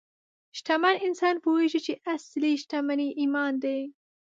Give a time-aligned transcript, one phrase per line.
[0.57, 3.79] شتمن انسان پوهېږي چې اصلي شتمني ایمان دی.